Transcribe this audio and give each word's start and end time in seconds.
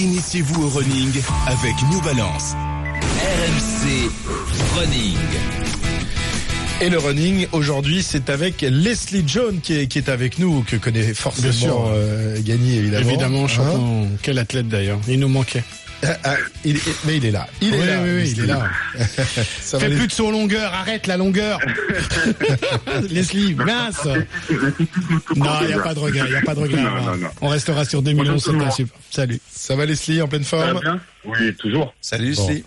Initiez-vous 0.00 0.64
au 0.64 0.68
running 0.70 1.12
avec 1.46 1.74
New 1.90 2.00
Balance. 2.00 2.54
RMC 3.20 4.10
Running. 4.74 5.18
Et 6.80 6.88
le 6.88 6.96
running, 6.96 7.46
aujourd'hui, 7.52 8.02
c'est 8.02 8.30
avec 8.30 8.62
Leslie 8.62 9.24
John 9.26 9.60
qui 9.60 9.74
est, 9.74 9.88
qui 9.88 9.98
est 9.98 10.08
avec 10.08 10.38
nous, 10.38 10.62
que 10.62 10.76
connaît 10.76 11.12
forcément 11.12 11.88
euh, 11.88 12.38
Gagné, 12.40 12.76
évidemment. 12.76 13.06
Évidemment, 13.10 13.44
Hein 13.44 13.48
champion. 13.48 14.08
Quel 14.22 14.38
athlète 14.38 14.68
d'ailleurs. 14.68 15.00
Il 15.06 15.20
nous 15.20 15.28
manquait. 15.28 15.64
Ah, 16.02 16.16
ah, 16.24 16.36
il 16.64 16.76
est- 16.76 17.04
mais 17.06 17.16
il 17.18 17.26
est 17.26 17.30
là. 17.30 17.46
Il 17.60 17.74
est 17.74 17.78
Oui, 17.80 17.86
là. 17.86 18.02
oui, 18.02 18.10
oui, 18.22 18.32
il 18.36 18.42
est 18.44 18.46
là. 18.46 18.70
Ça 19.60 19.78
Fais 19.78 19.88
plus 19.90 20.06
de 20.06 20.12
son 20.12 20.30
longueur, 20.30 20.72
arrête 20.72 21.06
la 21.06 21.16
longueur. 21.18 21.58
Leslie, 23.10 23.54
mince. 23.54 24.04
Non, 25.36 25.50
il 25.62 25.66
n'y 25.68 25.72
a 25.74 25.78
pas 25.80 25.94
de 25.94 25.98
regret, 25.98 26.22
il 26.26 26.30
n'y 26.30 26.36
a 26.36 26.42
pas 26.42 26.54
de 26.54 26.60
regret. 26.60 26.82
Non, 26.82 26.88
hein. 26.88 27.02
non, 27.04 27.16
non. 27.16 27.28
On 27.42 27.48
restera 27.48 27.84
sur 27.84 28.02
2011, 28.02 28.42
c'est 28.42 28.50
un 28.64 28.70
super. 28.70 28.96
Salut. 29.10 29.40
Ça 29.50 29.76
va 29.76 29.84
Leslie 29.86 30.22
en 30.22 30.28
pleine 30.28 30.44
Ça 30.44 30.56
va 30.56 30.66
forme 30.68 30.80
bien? 30.80 31.00
Oui, 31.24 31.54
toujours. 31.56 31.94
Salut 32.00 32.34
Bon. 32.34 32.48
Leslie. 32.48 32.64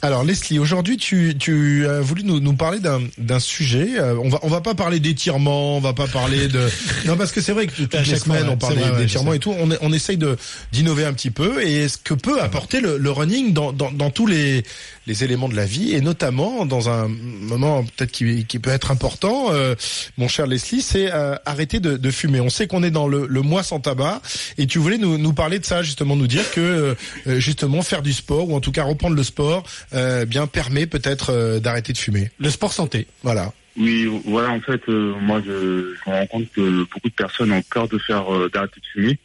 Alors 0.00 0.22
Leslie, 0.22 0.60
aujourd'hui 0.60 0.96
tu, 0.96 1.34
tu 1.40 1.84
as 1.88 2.00
voulu 2.00 2.22
nous, 2.22 2.38
nous 2.38 2.52
parler 2.52 2.78
d'un 2.78 3.00
d'un 3.18 3.40
sujet. 3.40 3.98
Euh, 3.98 4.14
on 4.22 4.28
va 4.28 4.38
on 4.42 4.48
va 4.48 4.60
pas 4.60 4.76
parler 4.76 5.00
d'étirement, 5.00 5.76
on 5.76 5.80
va 5.80 5.92
pas 5.92 6.06
parler 6.06 6.46
de 6.46 6.68
non 7.06 7.16
parce 7.16 7.32
que 7.32 7.40
c'est 7.40 7.50
vrai 7.52 7.66
que 7.66 7.72
toutes 7.74 7.92
les 7.94 8.04
semaines 8.20 8.48
on 8.48 8.56
parle 8.56 8.74
d'étirement 8.98 9.32
et 9.32 9.40
tout. 9.40 9.52
On, 9.58 9.72
est- 9.72 9.78
on 9.80 9.92
essaye 9.92 10.16
de 10.16 10.36
d'innover 10.70 11.04
un 11.04 11.12
petit 11.12 11.32
peu 11.32 11.66
et 11.66 11.88
ce 11.88 11.98
que 11.98 12.14
peut 12.14 12.40
apporter 12.40 12.80
le, 12.80 12.96
le 12.96 13.10
running 13.10 13.52
dans, 13.52 13.72
dans 13.72 13.90
dans 13.90 14.10
tous 14.10 14.26
les 14.26 14.62
les 15.08 15.24
éléments 15.24 15.48
de 15.48 15.56
la 15.56 15.64
vie 15.64 15.94
et 15.94 16.00
notamment 16.02 16.64
dans 16.66 16.90
un 16.90 17.08
moment 17.08 17.82
peut-être 17.82 18.12
qui, 18.12 18.44
qui 18.44 18.58
peut 18.58 18.68
être 18.70 18.90
important. 18.92 19.46
euh, 19.52 19.74
mon 20.18 20.28
cher 20.28 20.46
Leslie, 20.46 20.82
c'est 20.82 21.10
euh, 21.12 21.34
arrêter 21.46 21.80
de, 21.80 21.96
de 21.96 22.10
fumer. 22.10 22.40
On 22.42 22.50
sait 22.50 22.66
qu'on 22.66 22.82
est 22.82 22.90
dans 22.90 23.08
le, 23.08 23.26
le 23.26 23.40
mois 23.40 23.62
sans 23.62 23.80
tabac 23.80 24.20
et 24.58 24.66
tu 24.66 24.78
voulais 24.78 24.98
nous, 24.98 25.16
nous 25.16 25.32
parler 25.32 25.58
de 25.58 25.64
ça 25.64 25.82
justement, 25.82 26.14
nous 26.14 26.26
dire 26.26 26.48
que 26.52 26.94
euh, 27.26 27.40
justement 27.40 27.80
faire 27.82 28.02
du 28.02 28.12
sport 28.12 28.50
ou 28.50 28.54
en 28.54 28.60
tout 28.60 28.70
cas 28.70 28.84
reprendre 28.84 29.16
le 29.16 29.22
sport 29.24 29.64
euh, 29.94 30.24
bien 30.24 30.46
permet 30.46 30.86
peut-être 30.86 31.30
euh, 31.30 31.60
d'arrêter 31.60 31.92
de 31.92 31.98
fumer. 31.98 32.30
Le 32.38 32.50
sport 32.50 32.72
santé. 32.72 33.06
Voilà. 33.22 33.52
Oui, 33.76 34.10
voilà, 34.24 34.50
en 34.50 34.60
fait, 34.60 34.80
euh, 34.88 35.14
moi, 35.20 35.40
je, 35.44 35.94
je 35.94 36.10
me 36.10 36.16
rends 36.16 36.26
compte 36.26 36.52
que 36.52 36.80
beaucoup 36.92 37.08
de 37.08 37.14
personnes 37.14 37.52
ont 37.52 37.62
peur 37.62 37.88
de 37.88 37.98
faire 37.98 38.34
euh, 38.34 38.50
d'arrêter 38.52 38.80
de 38.80 38.86
fumer 38.86 39.18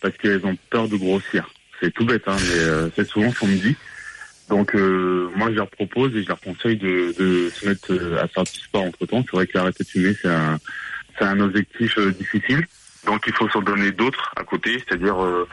parce 0.00 0.16
qu'elles 0.16 0.44
ont 0.44 0.56
peur 0.70 0.88
de 0.88 0.96
grossir. 0.96 1.48
C'est 1.80 1.92
tout 1.94 2.04
bête, 2.04 2.24
hein, 2.26 2.36
mais 2.38 2.58
euh, 2.58 2.88
c'est 2.96 3.08
souvent 3.08 3.30
ce 3.32 3.38
qu'on 3.38 3.46
me 3.46 3.56
dit. 3.56 3.76
Donc, 4.48 4.74
euh, 4.74 5.30
moi, 5.36 5.48
je 5.50 5.56
leur 5.56 5.70
propose 5.70 6.14
et 6.16 6.22
je 6.24 6.28
leur 6.28 6.40
conseille 6.40 6.76
de, 6.76 7.14
de 7.18 7.50
se 7.50 7.68
mettre 7.68 7.92
à 8.20 8.26
faire 8.26 8.42
du 8.42 8.58
sport 8.58 8.82
entre-temps. 8.82 9.22
C'est 9.22 9.36
vrai 9.36 9.46
qu'arrêter 9.46 9.84
de 9.84 9.88
fumer, 9.88 10.16
c'est 10.20 10.28
un, 10.28 10.58
c'est 11.16 11.24
un 11.24 11.38
objectif 11.40 11.96
euh, 11.98 12.10
difficile. 12.12 12.66
Donc, 13.06 13.24
il 13.26 13.32
faut 13.32 13.48
s'en 13.48 13.62
donner 13.62 13.92
d'autres 13.92 14.32
à 14.36 14.44
côté, 14.44 14.78
c'est-à-dire 14.78 15.22
euh, 15.22 15.48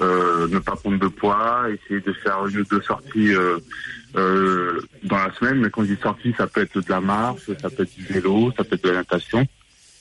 euh, 0.00 0.48
ne 0.48 0.58
pas 0.58 0.76
prendre 0.76 0.98
de 0.98 1.08
poids, 1.08 1.64
essayer 1.70 2.00
de 2.00 2.12
faire 2.12 2.46
une 2.46 2.58
ou 2.58 2.64
deux 2.64 2.82
sorties 2.82 3.32
euh, 3.34 4.80
dans 5.04 5.16
la 5.16 5.32
semaine. 5.34 5.60
Mais 5.60 5.70
quand 5.70 5.82
je 5.84 5.94
dis 5.94 6.02
sortie, 6.02 6.34
ça 6.36 6.46
peut 6.46 6.62
être 6.62 6.80
de 6.80 6.90
la 6.90 7.00
marche, 7.00 7.46
ça 7.60 7.70
peut 7.70 7.82
être 7.84 7.96
du 7.96 8.04
vélo, 8.04 8.52
ça 8.56 8.64
peut 8.64 8.74
être 8.74 8.84
de 8.84 8.90
la 8.90 8.96
natation, 8.96 9.46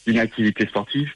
une 0.08 0.20
activité 0.20 0.66
sportive 0.68 1.12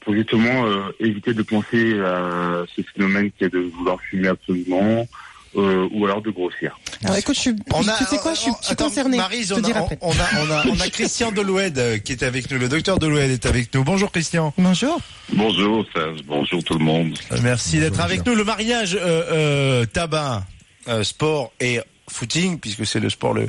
pour 0.00 0.14
justement 0.14 0.66
éviter 1.00 1.34
de 1.34 1.42
penser 1.42 1.98
à 1.98 2.62
ce 2.76 2.82
phénomène 2.94 3.32
qui 3.32 3.42
est 3.42 3.48
de 3.52 3.58
vouloir 3.58 4.00
fumer 4.00 4.28
absolument 4.28 5.04
euh, 5.56 5.88
ou 5.92 6.04
alors 6.04 6.22
de 6.22 6.30
grossir. 6.30 6.78
Alors 7.04 7.16
écoute, 7.16 7.34
je 7.34 7.40
suis, 7.40 7.54
tu 7.54 8.04
sais 8.04 8.18
quoi, 8.18 8.34
je 8.34 8.40
suis, 8.40 8.52
attends, 8.68 8.84
concernée. 8.84 9.16
Maryse, 9.16 9.52
on 9.52 9.56
a, 9.58 9.60
dirai 9.60 9.78
après. 9.80 9.98
on, 10.00 10.10
a, 10.12 10.14
on, 10.14 10.50
a, 10.50 10.64
on 10.68 10.80
a 10.80 10.88
Christian 10.88 11.32
Deloued 11.32 11.78
euh, 11.78 11.98
qui 11.98 12.12
est 12.12 12.22
avec 12.22 12.50
nous. 12.50 12.58
Le 12.58 12.68
docteur 12.68 12.98
Deloued 12.98 13.30
est 13.30 13.46
avec 13.46 13.72
nous. 13.74 13.84
Bonjour 13.84 14.10
Christian. 14.12 14.52
Bonjour. 14.58 14.98
Bonjour 15.32 15.84
Serge, 15.94 16.20
bonjour 16.26 16.62
tout 16.62 16.78
le 16.78 16.84
monde. 16.84 17.18
Euh, 17.32 17.38
Merci 17.42 17.78
d'être 17.80 18.00
avec 18.00 18.24
nous. 18.26 18.34
Le 18.34 18.44
mariage 18.44 18.94
euh, 18.94 19.22
euh, 19.32 19.86
tabac, 19.86 20.44
euh, 20.88 21.02
sport 21.02 21.52
et 21.60 21.80
footing, 22.10 22.58
puisque 22.58 22.86
c'est 22.86 23.00
le 23.00 23.10
sport 23.10 23.34
le, 23.34 23.48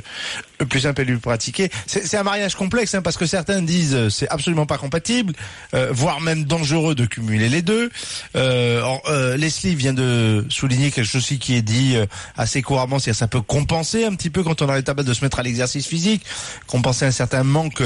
plus 0.68 0.80
simple 0.80 1.02
et 1.02 1.04
le 1.04 1.14
plus 1.14 1.20
pratiqué. 1.20 1.70
C'est 1.86 2.16
un 2.16 2.22
mariage 2.22 2.54
complexe, 2.54 2.94
hein, 2.94 3.02
parce 3.02 3.16
que 3.16 3.26
certains 3.26 3.62
disent 3.62 3.94
euh, 3.94 4.10
c'est 4.10 4.28
absolument 4.28 4.66
pas 4.66 4.78
compatible, 4.78 5.32
euh, 5.74 5.88
voire 5.92 6.20
même 6.20 6.44
dangereux 6.44 6.94
de 6.94 7.06
cumuler 7.06 7.48
les 7.48 7.62
deux. 7.62 7.90
Euh, 8.36 8.80
or, 8.82 9.02
euh, 9.08 9.36
Leslie 9.36 9.74
vient 9.74 9.92
de 9.92 10.44
souligner 10.48 10.90
quelque 10.90 11.06
chose 11.06 11.26
qui 11.40 11.54
est 11.54 11.62
dit 11.62 11.96
euh, 11.96 12.06
assez 12.36 12.62
couramment, 12.62 12.98
c'est 12.98 13.12
que 13.12 13.16
ça 13.16 13.28
peut 13.28 13.40
compenser 13.40 14.04
un 14.04 14.14
petit 14.14 14.30
peu 14.30 14.42
quand 14.42 14.60
on 14.62 14.68
arrête 14.68 14.84
tabac 14.84 15.02
de 15.02 15.14
se 15.14 15.24
mettre 15.24 15.38
à 15.38 15.42
l'exercice 15.42 15.86
physique, 15.86 16.24
compenser 16.66 17.04
un 17.04 17.10
certain 17.10 17.44
manque 17.44 17.82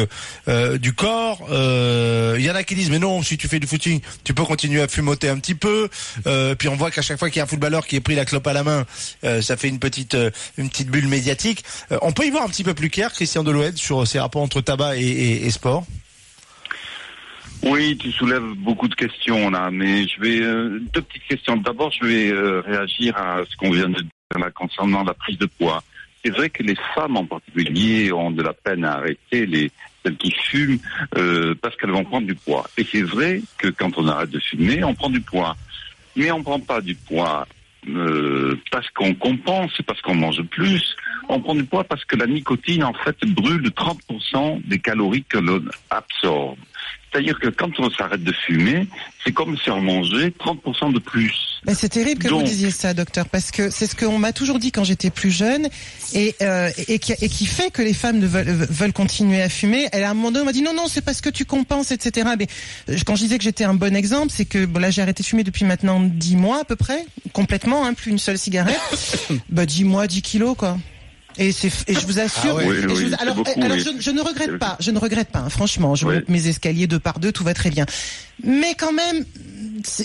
euh, 0.49 0.78
du 0.78 0.93
corps. 0.94 1.41
Il 1.50 2.44
y 2.44 2.50
en 2.50 2.55
a 2.55 2.62
qui 2.62 2.75
disent 2.75 2.91
mais 2.91 2.99
non, 2.99 3.22
si 3.22 3.37
tu 3.37 3.49
fais 3.49 3.61
du 3.61 3.66
footing, 3.66 4.00
tu 4.25 4.34
peux 4.34 4.44
continuer 4.44 4.82
à 4.82 4.88
fumoter 4.88 5.28
un 5.28 5.38
petit 5.38 5.55
peu. 5.55 5.88
Puis 6.59 6.69
on 6.69 6.77
voit 6.77 6.91
qu'à 6.91 7.03
chaque 7.03 7.19
fois 7.19 7.28
qu'il 7.28 7.38
y 7.38 7.41
a 7.41 7.44
un 7.44 7.47
footballeur 7.47 7.87
qui 7.87 7.97
est 7.97 8.00
pris 8.00 8.15
la 8.15 8.25
clope 8.25 8.47
à 8.47 8.53
la 8.53 8.62
main, 8.62 8.84
ça 9.22 9.56
fait 9.56 9.69
une 9.69 9.78
petite 9.78 10.16
une 10.62 10.71
petite 10.71 10.89
bulle 10.89 11.09
médiatique. 11.09 11.65
Euh, 11.91 11.99
on 12.03 12.12
peut 12.12 12.25
y 12.25 12.31
voir 12.31 12.45
un 12.45 12.49
petit 12.49 12.65
peu 12.65 12.75
plus 12.75 12.91
clair, 12.91 13.12
Christian 13.12 13.45
Deloued, 13.45 13.77
sur 13.77 14.06
ces 14.06 14.19
rapports 14.19 14.43
entre 14.43 14.61
tabac 14.61 14.97
et, 14.97 15.50
sport? 15.50 15.84
Oui, 17.62 17.97
tu 17.97 18.11
soulèves 18.11 18.55
beaucoup 18.56 18.89
de 18.89 18.95
questions 18.95 19.50
là, 19.50 19.71
mais 19.71 20.09
je 20.09 20.21
vais 20.21 20.41
euh, 20.41 20.81
deux 20.93 21.03
petites 21.03 21.27
questions. 21.28 21.56
D'abord, 21.56 21.93
je 21.93 22.06
vais 22.06 22.31
euh, 22.31 22.61
réagir 22.61 23.17
à 23.17 23.41
ce 23.49 23.56
qu'on 23.56 23.71
vient 23.71 23.89
de 23.89 24.00
dire 24.00 24.39
là 24.39 24.50
concernant 24.50 25.05
la 25.05 25.15
prise 25.15 25.39
de 25.39 25.47
poids. 25.47 25.83
C'est 26.25 26.31
vrai 26.31 26.50
que 26.50 26.62
les 26.62 26.77
femmes 26.94 27.17
en 27.17 27.25
particulier 27.25 28.12
ont 28.12 28.31
de 28.31 28.43
la 28.43 28.53
peine 28.53 28.84
à 28.84 28.94
arrêter 28.94 29.47
les 29.47 29.71
celles 30.05 30.17
qui 30.17 30.33
fument 30.33 30.79
parce 31.61 31.77
qu'elles 31.77 31.91
vont 31.91 32.05
prendre 32.05 32.27
du 32.27 32.34
poids. 32.34 32.69
Et 32.77 32.84
c'est 32.91 33.03
vrai 33.03 33.43
que 33.59 33.69
quand 33.69 33.91
on 33.97 34.09
arrête 34.09 34.31
de 34.31 34.41
fumer, 34.41 34.83
on 34.83 34.94
prend 34.94 35.11
du 35.11 35.21
poids, 35.21 35.56
mais 36.17 36.31
on 36.33 36.43
prend 36.43 36.59
pas 36.59 36.81
du 36.81 36.94
poids 36.94 37.47
euh, 37.88 38.56
parce 38.70 38.88
qu'on 38.91 39.15
compense, 39.15 39.72
parce 39.87 40.00
qu'on 40.03 40.15
mange 40.15 40.43
plus. 40.44 40.97
On 41.28 41.41
prend 41.41 41.54
du 41.54 41.65
poids 41.65 41.84
parce 41.84 42.04
que 42.04 42.16
la 42.16 42.26
nicotine 42.26 42.84
en 42.84 42.93
fait 42.93 43.16
brûle 43.26 43.69
30% 43.69 44.66
des 44.66 44.78
calories 44.78 45.25
que 45.25 45.38
l'on 45.38 45.65
absorbe. 45.91 46.59
C'est-à-dire 47.12 47.39
que 47.39 47.49
quand 47.49 47.69
on 47.78 47.91
s'arrête 47.91 48.25
de 48.25 48.33
fumer, 48.33 48.87
c'est 49.23 49.33
comme 49.33 49.56
si 49.59 49.71
on 49.71 49.81
mangeait 49.83 50.28
30% 50.31 50.93
de 50.95 50.99
plus. 50.99 51.33
Mais 51.67 51.75
c'est 51.75 51.91
terrible 51.91 52.23
que 52.23 52.28
Donc- 52.28 52.41
vous 52.41 52.47
disiez 52.47 52.71
ça, 52.71 52.95
docteur, 52.95 53.28
parce 53.28 53.50
que 53.50 53.71
c'est 53.71 53.87
ce 53.87 53.95
qu'on 53.95 54.19
m'a 54.19 54.33
toujours 54.33 54.59
dit 54.59 54.73
quand 54.73 54.83
j'étais 54.83 55.11
plus 55.11 55.31
jeune, 55.31 55.69
et, 56.15 56.34
euh, 56.43 56.71
et, 56.89 56.99
qui, 56.99 57.12
et 57.21 57.28
qui 57.28 57.47
fait 57.47 57.71
que 57.71 57.83
les 57.83 57.93
femmes 57.93 58.19
ne 58.19 58.27
veulent, 58.27 58.49
veulent 58.49 58.93
continuer 58.93 59.43
à 59.43 59.49
fumer. 59.49 59.89
Elle 59.93 60.05
à 60.05 60.11
un 60.11 60.15
moment 60.15 60.31
donné 60.33 60.43
on 60.43 60.47
m'a 60.47 60.53
dit 60.53 60.62
non 60.62 60.75
non 60.75 60.87
c'est 60.89 61.03
parce 61.05 61.21
que 61.21 61.28
tu 61.28 61.45
compenses 61.45 61.93
etc. 61.93 62.31
Mais 62.39 62.47
euh, 62.89 62.97
quand 63.06 63.15
je 63.15 63.23
disais 63.23 63.39
que 63.39 63.44
j'étais 63.44 63.65
un 63.65 63.75
bon 63.75 63.94
exemple, 63.94 64.33
c'est 64.34 64.44
que 64.47 64.65
bon, 64.65 64.81
là 64.81 64.91
j'ai 64.91 65.03
arrêté 65.03 65.23
de 65.23 65.29
fumer 65.29 65.44
depuis 65.44 65.65
maintenant 65.65 66.00
10 66.00 66.37
mois 66.37 66.61
à 66.62 66.65
peu 66.65 66.77
près, 66.77 67.05
complètement, 67.33 67.84
hein, 67.87 67.94
plus 67.94 68.11
une 68.11 68.19
seule 68.19 68.39
cigarette. 68.39 68.81
bah 69.50 69.67
10 69.67 69.84
mois, 69.84 70.06
10 70.06 70.23
kilos 70.23 70.56
quoi. 70.56 70.79
Et, 71.38 71.53
c'est, 71.53 71.70
et 71.88 71.94
je 71.94 72.06
vous 72.06 72.19
assure. 72.20 72.59
Ah. 72.60 72.65
Oui, 72.66 72.76
je 72.81 72.87
vous- 72.88 73.15
alors, 73.19 73.34
beaucoup, 73.34 73.50
alors 73.60 73.76
oui. 73.76 73.84
je, 73.84 74.00
je 74.00 74.10
ne 74.10 74.20
regrette 74.20 74.59
pas, 74.59 74.76
je 74.81 74.91
ne 74.91 74.98
regrette 74.98 75.28
pas. 75.31 75.41
hein, 75.41 75.48
franchement, 75.48 75.94
je 75.94 76.06
monte 76.06 76.28
mes 76.28 76.47
escaliers 76.48 76.87
deux 76.87 76.98
par 76.98 77.19
deux, 77.19 77.32
tout 77.32 77.44
va 77.44 77.54
très 77.54 77.70
bien. 77.70 77.87
Mais 78.44 78.75
quand 78.75 78.93
même, 78.93 79.25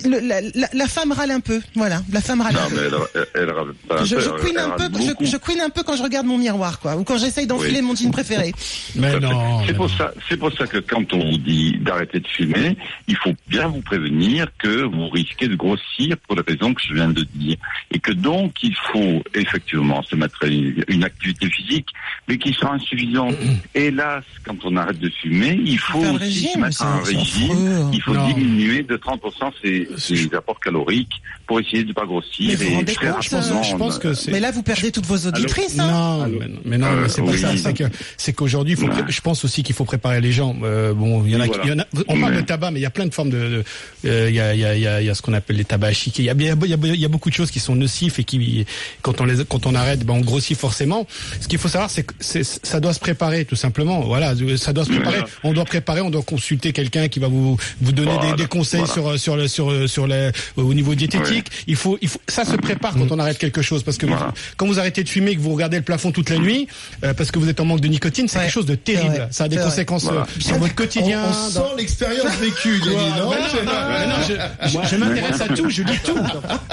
le- 0.06 0.20
la, 0.20 0.42
la- 0.42 0.70
la 0.74 0.88
femme 0.88 1.12
râle 1.12 1.32
un 1.32 1.40
peu. 1.40 1.62
Voilà, 1.76 2.02
la 2.12 2.22
femme 2.22 2.42
râle 2.42 2.54
Non, 2.54 2.60
un 2.62 2.70
peu. 2.70 2.76
mais 2.76 2.82
elle, 2.88 2.94
elle, 3.16 3.28
elle 3.44 3.52
râle 3.52 3.74
pas 3.88 4.02
un 4.02 4.06
Je, 4.06 4.16
peu, 4.16 4.22
je 4.22 4.28
un 4.30 4.32
peu, 4.34 4.60
râle 4.84 4.92
je, 5.02 5.08
beaucoup. 5.10 5.26
je 5.26 5.38
couine 5.38 5.62
un 5.62 5.70
peu 5.70 5.84
quand 5.84 5.96
je 5.96 6.04
regarde 6.04 6.26
mon 6.26 6.38
miroir, 6.38 6.80
quoi, 6.80 6.96
ou 6.98 7.04
quand 7.04 7.18
j'essaye 7.18 7.48
d'enfiler 7.48 7.80
Oui. 7.80 7.88
mon 7.88 7.96
jean 7.96 8.12
préféré. 8.12 8.54
Mais 8.96 9.20
non. 9.20 9.64
C'est 9.66 9.74
pour 9.74 9.88
non. 9.90 9.98
ça, 9.98 10.14
c'est 10.30 10.38
pour 10.38 10.52
ça 10.54 10.68
que 10.68 10.78
quand 10.80 11.14
on 11.14 11.20
vous 11.32 11.38
dit 11.38 11.78
d'arrêter 11.80 12.20
de 12.20 12.28
fumer, 12.28 12.78
il 13.08 13.16
faut 13.18 13.34
bien 13.48 13.68
vous 13.68 13.82
prévenir 13.82 14.48
que 14.58 14.84
vous 14.84 15.10
risquez 15.10 15.48
de 15.48 15.56
grossir 15.56 16.16
pour 16.28 16.36
les 16.36 16.44
raisons 16.48 16.74
que 16.74 16.82
je 16.88 16.94
viens 16.94 17.10
de 17.10 17.24
dire, 17.36 17.58
et 17.92 18.00
que 18.00 18.12
donc 18.12 18.54
il 18.64 18.76
faut 18.92 19.22
effectivement 19.34 20.02
se 20.04 20.16
mettre 20.16 20.44
à 20.44 20.48
une, 20.48 20.84
une 20.88 21.04
activité 21.04 21.50
physique, 21.50 21.88
mais 22.28 22.38
qui 22.38 22.54
sera 22.54 22.74
insuffisante. 22.74 23.36
Hélas, 23.76 24.24
quand 24.46 24.56
on 24.64 24.76
arrête 24.78 25.00
de 25.00 25.10
fumer, 25.22 25.60
il 25.64 25.78
faut 25.80 26.00
aussi 26.00 26.18
régime, 26.18 26.50
se 26.54 26.60
mettre 26.60 26.82
à 26.84 26.94
un 26.94 27.02
régime. 27.04 27.90
Il 27.94 28.02
faut 28.02 28.14
Non. 28.14 28.28
diminuer 28.28 28.84
de 28.84 28.96
30% 28.98 29.52
ses 29.62 29.67
ses, 29.98 30.16
ses 30.16 30.36
apports 30.36 30.60
caloriques 30.60 31.22
pour 31.46 31.60
essayer 31.60 31.84
de 31.84 31.94
pas 31.94 32.02
Mais 32.02 32.08
grossir. 32.08 32.58
vous 32.58 32.64
vous 32.66 32.72
et 32.72 32.76
rendez 32.76 32.94
très 32.94 33.08
compte, 33.08 33.24
Je 33.24 33.30
pense, 33.30 33.40
rapidement, 33.46 33.64
je 33.64 33.76
pense 33.78 34.00
que 34.00 34.14
c'est. 34.14 34.32
Mais 34.32 34.40
là, 34.40 34.52
vous 34.52 34.64
perdez 34.64 34.92
toutes 34.92 35.06
vos 35.06 35.28
auditrices. 35.28 35.80
hein. 35.80 36.28
Non, 36.28 36.28
mais 36.66 36.78
non, 36.78 36.88
mais, 36.96 37.02
mais 37.04 37.10
c'est 37.10 37.22
Euh, 37.22 37.26
pas 37.26 37.38
ça. 37.38 37.50
oui. 37.52 37.60
C'est 37.60 37.74
que 37.74 37.84
c'est 38.18 38.34
qu'aujourd'hui, 38.34 38.76
pré- 38.76 39.04
Je 39.08 39.22
pense 39.22 39.46
aussi 39.46 39.64
qu'il 39.64 39.74
faut 39.76 39.86
préparer 39.86 40.20
les 40.20 40.32
gens. 40.34 40.56
Euh, 40.64 40.94
bon, 40.94 41.24
il 41.26 41.32
y 41.32 41.36
en 41.36 41.40
a, 41.42 41.46
voilà. 41.46 41.64
il 41.64 41.70
y 41.70 41.74
en 41.74 41.80
a. 41.80 41.86
On 42.10 42.20
parle 42.20 42.36
de 42.36 42.42
tabac, 42.42 42.72
mais 42.72 42.80
il 42.80 42.84
y 42.84 42.86
a 42.86 42.90
plein 42.90 43.06
de 43.06 43.14
formes 43.14 43.30
de. 43.30 43.38
de- 43.38 43.64
euh, 44.06 44.30
Il 44.30 44.36
y 44.36 44.40
a, 44.42 44.54
il 44.54 44.60
y 44.60 44.66
a, 44.66 44.76
il 44.76 44.82
y 44.82 44.88
a, 44.88 45.02
il 45.02 45.08
y 45.08 45.10
a 45.10 45.16
ce 45.16 45.22
qu'on 45.22 45.34
appelle 45.34 45.56
les 45.56 45.64
tabacs 45.66 45.94
chiqués. 45.96 46.24
Il 46.24 46.26
y 46.26 46.30
a, 46.30 46.34
il 46.34 46.42
y 46.46 46.50
a, 46.50 46.56
il 46.62 46.70
y 46.70 46.74
a- 46.74 46.78
il 46.96 47.00
y 47.00 47.06
a 47.06 47.08
beaucoup 47.08 47.30
de 47.30 47.36
choses 47.36 47.50
qui 47.52 47.60
sont 47.62 47.76
nocifs 47.76 48.20
et 48.20 48.24
qui, 48.26 48.66
quand 49.02 49.22
on 49.22 49.26
les, 49.26 49.46
quand 49.46 49.66
on 49.66 49.74
arrête, 49.76 50.06
ben 50.06 50.16
on 50.16 50.22
grossit 50.22 50.58
forcément. 50.58 51.08
Ce 51.40 51.48
qu'il 51.48 51.60
faut 51.60 51.70
savoir, 51.70 51.90
c'est 51.90 52.04
que 52.04 52.14
ça 52.20 52.80
doit 52.82 52.94
se 52.94 53.00
préparer, 53.00 53.46
tout 53.46 53.56
simplement. 53.56 54.02
Voilà, 54.02 54.34
ça 54.58 54.74
doit 54.74 54.84
se 54.84 54.90
préparer. 54.90 55.18
Voilà. 55.20 55.32
On 55.44 55.54
doit 55.54 55.66
préparer, 55.66 56.02
on 56.02 56.10
doit 56.10 56.24
consulter 56.24 56.74
quelqu'un 56.74 57.08
qui 57.08 57.20
va 57.20 57.28
vous 57.30 57.58
vous 57.82 57.92
donner 57.94 58.12
Voilà, 58.12 58.32
des, 58.32 58.44
des 58.44 58.48
conseils 58.50 58.82
voilà. 58.82 59.18
sur 59.18 59.20
sur 59.20 59.36
le 59.38 59.48
sur 59.58 59.90
sur 59.90 60.06
le 60.08 60.32
au 60.56 60.74
niveau 60.74 60.94
diététique. 60.96 61.48
Il 61.68 61.76
faut 61.76 61.98
il 62.02 62.08
faut 62.10 62.20
ça 62.28 62.46
se 62.46 62.56
prépare 62.56 62.94
quand 62.94 63.12
on 63.12 63.20
arrête 63.20 63.38
quelque 63.38 63.62
chose 63.62 63.84
parce 63.84 63.98
que 63.98 64.06
vous- 64.06 64.16
quand 64.58 64.68
vous 64.68 64.80
arrêtez 64.80 65.04
de 65.04 65.10
fumer, 65.10 65.36
que 65.36 65.42
vous 65.42 65.54
regardez 65.54 65.78
le 65.78 65.84
plafond 65.84 66.12
toute 66.12 66.30
la 66.30 66.38
nuit 66.38 66.68
euh, 67.04 67.14
parce 67.14 67.32
que 67.32 67.40
vous 67.40 67.50
êtes 67.50 67.60
en 67.60 67.66
manque 67.66 67.82
de 67.82 67.88
nicotine, 67.88 68.28
c'est 68.28 68.38
Ouais, 68.38 68.44
quelque 68.46 68.54
chose 68.54 68.66
de 68.66 68.76
terrible. 68.76 69.28
ça 69.32 69.46
a 69.46 69.48
des 69.48 69.58
conséquences 69.58 70.04
Voilà. 70.04 70.22
euh, 70.22 70.40
sur 70.42 70.58
votre 70.58 70.76
quotidien. 70.76 71.24
On, 71.24 71.28
on 71.30 71.32
dans- 71.32 71.70
sent 71.70 71.76
l'expérience 71.78 72.36
vécue, 72.40 72.80
Denis, 72.80 72.96
non 73.18 73.26
non, 73.26 74.08
non, 74.12 74.16
je, 74.28 74.34
je- 74.70 74.88
je 74.90 74.96
m'intéresse 74.96 75.42
à 75.42 75.48
tout, 75.48 75.70
je 75.70 75.84
lis 75.84 76.00
tout, 76.04 76.18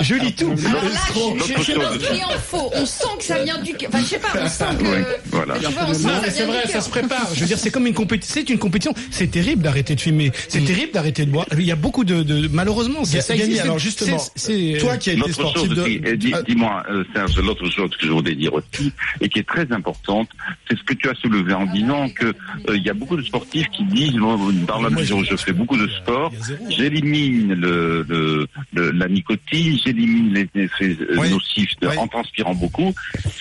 je 0.01 0.15
lis 0.15 0.35
tout. 0.35 0.53
Alors 0.69 0.85
là, 0.85 0.91
je, 1.09 1.53
pense 1.53 1.67
qu'il 2.07 2.25
en 2.25 2.39
faut. 2.51 2.71
On 2.75 2.87
sent 2.87 3.05
que 3.19 3.25
ça 3.25 3.43
vient 3.43 3.59
du. 3.63 3.73
Enfin, 3.89 3.99
je 4.01 4.05
sais 4.07 4.19
pas, 4.19 4.29
on 4.41 4.49
sent 4.49 4.65
que. 4.79 4.85
Voilà. 5.31 5.55
Tu 5.59 5.67
vois, 5.67 5.83
on 5.89 5.95
sent 5.95 6.03
Non, 6.07 6.09
que 6.21 6.21
mais 6.23 6.31
ça 6.31 6.33
c'est 6.37 6.45
vrai, 6.47 6.63
ça 6.69 6.81
se 6.81 6.89
prépare. 6.91 7.29
Je 7.35 7.41
veux 7.41 7.47
dire, 7.47 7.59
c'est 7.59 7.71
comme 7.71 7.87
une 7.87 7.95
compétition. 7.95 8.35
C'est 8.35 8.51
une 8.51 8.59
compétition. 8.59 8.95
C'est 9.11 9.31
terrible 9.31 9.63
d'arrêter 9.63 9.95
de 9.95 10.01
fumer. 10.01 10.33
C'est 10.49 10.65
terrible 10.65 10.93
d'arrêter 10.93 11.25
de 11.27 11.31
boire. 11.31 11.47
Il 11.57 11.65
y 11.65 11.73
a 11.73 11.77
beaucoup 11.77 12.05
de, 12.05 12.23
de 12.23 12.49
malheureusement, 12.49 12.74
c'est 13.05 13.21
ça 13.21 13.35
Gagné, 13.35 13.45
existe. 13.45 13.63
alors 13.65 13.77
C'est- 13.79 13.85
justement, 13.85 14.19
c'est- 14.35 14.79
toi 14.81 14.97
qui 14.97 15.11
as 15.11 15.13
été 15.15 15.21
L'autre 15.23 15.33
sportif 15.35 15.69
de... 15.71 16.35
Ah, 16.35 16.43
dis-moi, 16.43 16.83
euh, 16.91 17.05
Serge, 17.15 17.39
l'autre 17.41 17.69
chose 17.71 17.91
que 17.97 18.07
je 18.07 18.13
voudrais 18.13 18.35
dire 18.35 18.53
aussi, 18.55 18.93
et 19.21 19.29
qui 19.29 19.39
est 19.41 19.47
très 19.49 19.71
importante, 19.73 20.29
c'est 20.69 20.77
ce 20.79 20.83
que 20.85 20.95
tu 20.95 21.09
as 21.09 21.15
soulevé 21.15 21.53
en 21.55 21.67
disant 21.67 22.09
que 22.11 22.27
euh, 22.27 22.77
il 22.77 22.83
y 22.83 22.91
a 22.91 22.95
beaucoup 22.95 23.17
de 23.17 23.23
sportifs 23.23 23.69
qui 23.71 23.85
disent, 23.85 24.15
dans 24.15 24.81
la 24.83 24.91
mesure 24.91 25.19
où 25.19 25.25
je 25.25 25.37
fais 25.37 25.53
beaucoup 25.53 25.77
de 25.77 25.89
sport, 25.89 26.33
j'élimine 26.71 27.55
le, 27.55 28.05
le- 28.09 28.47
le- 28.73 28.91
la 28.91 29.09
nicotine, 29.09 29.79
j'élimine 29.85 30.33
les 30.35 30.49
effets 30.63 30.97
euh, 31.01 31.17
Oui. 31.19 31.31
nocifs 31.31 31.71
de- 31.81 31.89
Oui. 31.89 31.97
en 31.99 32.07
transpirant 32.09 32.55
beaucoup. 32.55 32.93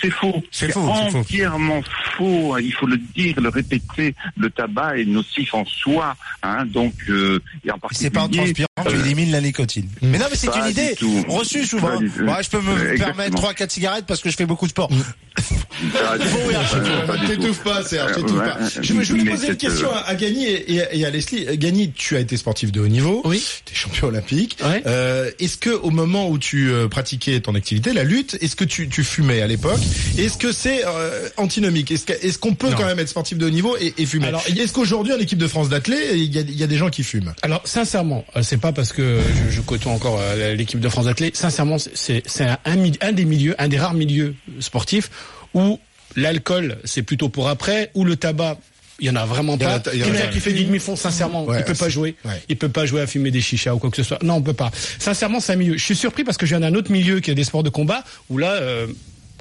C'est 0.01 0.09
faux. 0.09 0.43
C'est 0.51 0.71
faux, 0.71 0.91
c'est 1.05 1.11
faux. 1.11 1.17
entièrement 1.19 1.81
faux. 2.17 2.57
Il 2.59 2.73
faut 2.73 2.87
le 2.87 2.97
dire, 3.15 3.39
le 3.39 3.49
répéter. 3.49 4.15
Le 4.37 4.49
tabac 4.49 4.97
est 4.99 5.05
nocif 5.05 5.53
en 5.53 5.65
soi, 5.65 6.15
hein, 6.43 6.65
donc 6.65 6.93
euh, 7.09 7.39
et 7.65 7.71
en 7.71 7.75
C'est 7.91 8.09
pas 8.09 8.21
en 8.21 8.29
particulier. 8.29 8.65
transpirant, 8.75 8.97
tu 8.97 9.03
la 9.31 9.41
nicotine. 9.41 9.87
Mais 10.01 10.17
non, 10.17 10.25
mais 10.29 10.35
c'est 10.37 10.55
une 10.55 10.67
idée 10.69 10.95
reçue 11.27 11.65
souvent. 11.65 11.99
Je 11.99 12.49
peux 12.49 12.61
me 12.61 12.71
Exactement. 12.73 12.95
permettre 12.97 13.35
trois, 13.35 13.53
quatre 13.53 13.71
cigarettes 13.71 14.05
parce 14.05 14.21
que 14.21 14.29
je 14.29 14.35
fais 14.35 14.45
beaucoup 14.45 14.65
de 14.65 14.71
sport. 14.71 14.89
Tout, 15.91 17.53
pas- 17.63 17.83
Serge, 17.83 18.13
t'étouffes 18.15 18.39
Ouais, 18.39 18.45
pas. 18.45 18.57
Je, 18.81 18.93
voulais 18.93 19.31
poser 19.31 19.47
une 19.49 19.57
question 19.57 19.89
euh, 19.89 19.99
à, 20.05 20.15
Gagny 20.15 20.45
et, 20.45 20.75
et- 20.75 20.99
et 20.99 21.05
à 21.05 21.09
Leslie. 21.09 21.45
Gagny, 21.57 21.91
tu 21.91 22.15
as 22.15 22.19
été 22.19 22.37
sportif 22.37 22.71
de 22.71 22.79
haut 22.81 22.87
niveau. 22.87 23.21
Oui. 23.25 23.43
Tu 23.65 23.73
es 23.73 23.75
champion 23.77 24.07
olympique. 24.07 24.57
Ouais. 24.63 24.81
Euh, 24.85 25.31
est-ce 25.39 25.57
que 25.57 25.69
au 25.69 25.89
moment 25.89 26.29
où 26.29 26.37
tu 26.37 26.71
euh, 26.71 26.87
pratiquais 26.87 27.39
ton 27.41 27.55
activité, 27.55 27.93
la 27.93 28.03
lutte, 28.03 28.37
est-ce 28.41 28.55
que 28.55 28.63
tu, 28.65 28.87
tu 28.89 29.03
fumais 29.03 29.41
à 29.41 29.47
l'époque? 29.47 29.79
Est-ce 30.17 30.37
que 30.37 30.51
c'est 30.51 30.85
euh, 30.85 31.27
antinomique? 31.37 31.91
Est-ce 31.91 32.37
qu'on 32.37 32.53
peut 32.55 32.69
Non. 32.69 32.77
quand 32.77 32.85
même 32.85 32.99
être 32.99 33.09
sportif 33.09 33.37
de 33.37 33.45
haut 33.45 33.49
niveau 33.51 33.75
et, 33.79 33.93
et 33.97 34.05
fumer? 34.05 34.27
Alors, 34.27 34.43
Est-ce 34.47 34.73
qu'aujourd'hui 34.73 35.13
en 35.13 35.19
équipe 35.19 35.39
de 35.39 35.47
France 35.47 35.69
d'athlètes, 35.69 36.11
il 36.13 36.33
y 36.33 36.37
a, 36.39 36.41
il 36.41 36.55
y 36.57 36.63
a 36.63 36.67
des 36.67 36.77
gens 36.77 36.89
qui 36.89 37.03
fument? 37.03 37.33
Alors 37.41 37.61
sincèrement, 37.65 38.25
c'est 38.41 38.59
pas 38.59 38.71
parce 38.71 38.93
que 38.93 39.19
je, 39.49 39.55
je 39.55 39.61
côtoie 39.61 39.91
encore 39.91 40.19
l'équipe 40.55 40.79
de 40.79 40.89
France 40.89 41.05
d'athlètes. 41.05 41.35
Sincèrement, 41.37 41.77
c'est- 41.77 42.23
un 42.65 43.11
des 43.11 43.25
milieux, 43.25 43.55
un 43.59 43.67
des 43.67 43.77
rares 43.77 43.93
milieux 43.93 44.35
sportifs 44.59 45.09
où 45.53 45.79
l'alcool 46.15 46.77
c'est 46.83 47.01
plutôt 47.03 47.29
pour 47.29 47.49
après, 47.49 47.91
où 47.95 48.03
le 48.05 48.15
tabac 48.15 48.57
il 48.99 49.07
y 49.07 49.09
en 49.09 49.15
a 49.15 49.25
vraiment 49.25 49.55
a- 49.55 49.79
pas. 49.79 49.81
il 49.93 49.99
y 49.99 50.03
en 50.03 50.13
a- 50.13 50.27
qui 50.27 50.39
fait 50.39 50.53
du 50.53 50.63
demi-fond, 50.65 50.95
sincèrement, 50.95 51.45
Ouais, 51.45 51.59
il 51.59 51.65
peut 51.65 51.73
pas 51.73 51.89
jouer. 51.89 52.15
ouais. 52.25 52.41
Il 52.47 52.57
peut 52.57 52.69
pas 52.69 52.85
jouer 52.85 53.01
à 53.01 53.07
fumer 53.07 53.31
des 53.31 53.41
chichas 53.41 53.73
ou 53.73 53.79
quoi 53.79 53.89
que 53.89 53.97
ce 53.97 54.03
soit. 54.03 54.21
Non, 54.23 54.35
on 54.35 54.41
peut 54.41 54.53
pas. 54.53 54.71
Sincèrement, 54.99 55.39
c'est 55.39 55.53
un 55.53 55.55
milieu. 55.55 55.77
Je 55.77 55.83
suis 55.83 55.95
surpris 55.95 56.23
parce 56.23 56.37
que 56.37 56.45
je 56.45 56.55
viens 56.55 56.59
d'un 56.59 56.75
autre 56.77 56.91
milieu 56.91 57.19
qui 57.19 57.31
est 57.31 57.35
des 57.35 57.43
sports 57.43 57.63
de 57.63 57.69
combat 57.69 58.03
où 58.29 58.37
là, 58.37 58.51
euh, 58.51 58.85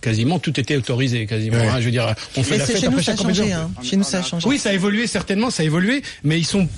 quasiment 0.03 0.39
tout 0.39 0.59
était 0.61 0.77
autorisé, 0.77 1.25
quasiment. 1.27 1.57
Ouais. 1.57 1.69
hein. 1.69 1.81
je 1.81 1.87
veux 1.87 1.91
dire, 1.91 2.15
on 2.37 2.43
fait 2.43 2.53
Mais 2.53 2.59
la 2.59 2.67
fête 2.67 2.77
chez 2.81 2.87
nous, 2.89 2.93
après 2.93 3.03
ça 3.03 3.13
a 3.13 3.15
chaque 3.17 3.23
compétition. 3.23 3.45
changé. 3.47 3.55
Hein. 3.55 3.71
Chez 3.83 3.97
nous, 3.97 4.05
ça 4.05 4.19
a 4.19 4.23
changé. 4.23 4.47
Oui, 4.49 4.59
ça 4.59 4.69
a 4.69 4.73
évolué 4.75 5.07
certainement, 5.07 5.51
ça 5.51 5.63
a 5.63 5.67
évolué, 5.67 6.03
mais 6.25 6.39
ils 6.39 6.45
sont 6.45 6.69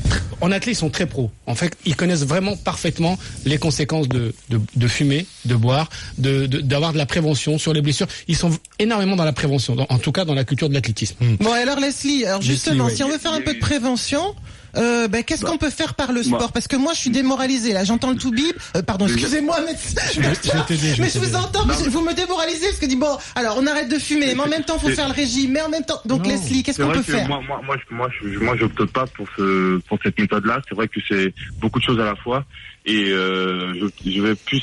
en 0.40 0.52
athlète, 0.52 0.74
ils 0.76 0.78
sont 0.78 0.90
très 0.90 1.06
pros. 1.06 1.30
En 1.46 1.54
fait, 1.56 1.76
ils 1.84 1.96
connaissent 1.96 2.24
vraiment 2.24 2.56
parfaitement 2.56 3.18
les 3.44 3.58
conséquences 3.58 4.08
de 4.08 4.32
de, 4.50 4.60
de 4.76 4.88
fumer, 4.88 5.26
de 5.46 5.54
boire, 5.56 5.88
de 6.18 6.46
de- 6.46 6.60
d'avoir 6.60 6.92
de, 6.92 6.98
la 6.98 7.06
prévention 7.06 7.58
sur 7.58 7.72
les 7.72 7.80
blessures. 7.82 8.06
Ils 8.28 8.36
sont 8.36 8.50
énormément 8.78 9.16
dans 9.16 9.24
la 9.24 9.32
prévention, 9.32 9.74
dans- 9.74 9.86
en 9.88 9.98
tout 9.98 10.12
cas 10.12 10.24
dans 10.24 10.34
la 10.34 10.44
culture 10.44 10.68
de 10.68 10.74
l'athlétisme. 10.74 11.16
Bon, 11.40 11.52
alors 11.52 11.80
Leslie, 11.80 12.24
alors 12.26 12.40
Leslie, 12.40 12.52
justement, 12.54 12.84
oui. 12.86 12.94
si 12.94 13.02
on 13.02 13.08
veut 13.08 13.18
faire 13.18 13.32
un 13.32 13.40
peu 13.40 13.54
de 13.54 13.58
prévention, 13.58 14.34
euh, 14.76 15.08
ben, 15.08 15.22
qu'est-ce 15.24 15.44
qu'on 15.44 15.58
peut 15.58 15.70
faire 15.70 15.94
par 15.94 16.12
le 16.12 16.22
sport 16.22 16.38
Bah. 16.38 16.50
Parce 16.52 16.68
que 16.68 16.76
moi, 16.76 16.92
je 16.94 16.98
suis 17.00 17.10
démoralisée. 17.10 17.72
Là, 17.72 17.84
j'entends 17.84 18.10
le 18.10 18.16
tout 18.16 18.30
bip. 18.30 18.56
Euh, 18.76 18.82
pardon, 18.82 19.06
excusez-moi, 19.06 19.58
mais 19.66 19.74
je 20.14 21.00
mais 21.00 21.08
je 21.10 21.18
vous 21.18 21.36
entends, 21.36 21.64
vous- 21.66 21.90
vous 21.90 22.00
me 22.00 22.14
démoralisez 22.14 22.66
parce 22.66 22.78
que 22.78 22.86
dit 22.86 22.96
bon, 22.96 23.16
alors 23.34 23.56
on 23.58 23.66
arrête 23.66 23.88
de 23.88 23.98
fumer, 23.98 24.34
mais 24.34 24.40
en 24.42 24.48
même 24.48 24.64
temps, 24.64 24.78
faut 24.78 24.88
faire 24.88 25.08
le 25.08 25.14
régime, 25.14 25.52
mais 25.52 25.60
en 25.62 25.68
même 25.68 25.84
temps, 25.84 26.00
donc 26.04 26.26
Leslie, 26.26 26.62
qu'est-ce 26.62 26.80
qu'on 26.82 26.90
peut 26.90 27.02
faire 27.02 27.28
moi, 27.28 27.40
moi, 27.46 27.60
moi, 27.64 27.76
je, 27.78 27.94
moi, 27.94 28.08
je, 28.22 28.38
moi, 28.38 28.56
j'opte 28.56 28.84
pas 28.86 29.06
pour 29.06 29.26
ce, 29.36 29.78
pour 29.88 29.98
cette 30.02 30.18
méthode-là. 30.18 30.60
C'est 30.68 30.74
vrai 30.74 30.88
que 30.88 31.00
c'est 31.08 31.32
beaucoup 31.60 31.78
de 31.78 31.84
choses 31.84 32.00
à 32.00 32.04
la 32.04 32.16
fois, 32.16 32.44
et 32.86 33.10
euh, 33.10 33.88
je, 34.04 34.20
vais 34.20 34.34
plus 34.34 34.62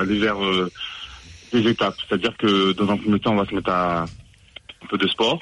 aller 0.00 0.18
vers 0.18 0.36
des 1.52 1.68
étapes. 1.68 1.94
C'est-à-dire 2.08 2.34
que 2.38 2.72
dans 2.72 2.90
un 2.90 2.96
premier 2.96 3.18
temps, 3.20 3.32
on 3.32 3.36
va 3.36 3.46
se 3.48 3.54
mettre 3.54 3.70
à 3.70 4.02
un 4.02 4.86
peu 4.88 4.98
de 4.98 5.06
sport. 5.08 5.40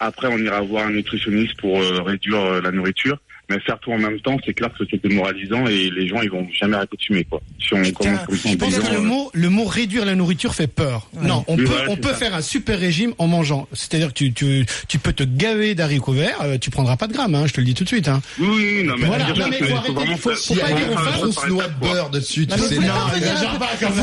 Après, 0.00 0.28
on 0.30 0.38
ira 0.38 0.60
voir 0.62 0.86
un 0.86 0.90
nutritionniste 0.90 1.56
pour 1.60 1.78
réduire 2.04 2.60
la 2.62 2.70
nourriture. 2.72 3.16
Mais 3.50 3.60
faire 3.60 3.78
tout 3.80 3.92
en 3.92 3.98
même 3.98 4.18
temps, 4.20 4.36
c'est 4.46 4.54
clair 4.54 4.70
que 4.78 4.84
c'est 4.90 5.02
démoralisant 5.06 5.66
et 5.66 5.90
les 5.90 6.08
gens 6.08 6.22
ils 6.22 6.30
vont 6.30 6.46
jamais 6.58 6.76
arrêter 6.76 6.96
de 6.96 7.02
fumer 7.02 7.24
quoi. 7.24 7.42
Si 7.60 7.74
on 7.74 7.82
commence 7.92 7.92
comme 8.26 8.36
ça 8.38 8.48
en 8.48 8.52
Je 8.52 8.56
pense 8.56 8.74
que 8.78 8.90
le 8.90 8.96
euh, 8.96 9.00
mot, 9.02 9.30
le 9.34 9.50
mot 9.50 9.64
réduire 9.64 10.06
la 10.06 10.14
nourriture 10.14 10.54
fait 10.54 10.66
peur. 10.66 11.08
Non, 11.20 11.44
on 11.46 11.56
Oui, 11.56 11.64
peut, 11.64 11.70
voilà, 11.70 11.90
on 11.90 11.96
peut 11.96 12.08
ça. 12.08 12.14
faire 12.14 12.34
un 12.34 12.40
super 12.40 12.78
régime 12.78 13.12
en 13.18 13.26
mangeant. 13.26 13.68
C'est-à-dire 13.74 14.08
que 14.08 14.14
tu, 14.14 14.32
tu, 14.32 14.64
tu 14.88 14.98
peux 14.98 15.12
te 15.12 15.24
gaver 15.24 15.74
d'haricots 15.74 16.12
verts, 16.12 16.38
euh, 16.42 16.56
tu 16.58 16.70
prendras 16.70 16.96
pas 16.96 17.06
de 17.06 17.12
grammes, 17.12 17.34
hein, 17.34 17.44
je 17.46 17.52
te 17.52 17.60
le 17.60 17.66
dis 17.66 17.74
tout 17.74 17.84
de 17.84 17.88
suite. 17.88 18.08
Hein. 18.08 18.22
Oui, 18.38 18.46
oui, 18.50 18.84
non 18.84 18.94
mais 18.98 19.06
Voilà. 19.06 19.28
Non, 19.28 19.46
mais 19.50 19.58
faut 19.58 19.76
arrêter, 19.76 19.94
faut- 20.16 20.30
faut 20.30 20.54
faut 20.54 20.60
pas 20.60 20.72
dire 20.72 21.48
noix 21.48 21.68
de 21.68 21.80
beurre 21.86 22.10
dessus, 22.10 22.46
tu 22.46 22.58
sais. 22.58 22.76
vous 22.76 22.82
non, 22.82 22.88